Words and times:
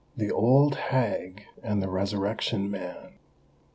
THE 0.17 0.31
OLD 0.31 0.77
HAG 0.77 1.43
AND 1.61 1.79
THE 1.83 1.87
RESURRECTION 1.87 2.71
MAN. 2.71 3.19